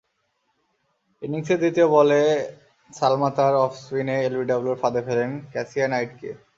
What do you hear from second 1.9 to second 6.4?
বলে সালমা তাঁর অফস্পিনে এলবিডব্লুর ফাঁদে ফেলেন ক্যাসিয়া নাইটকে।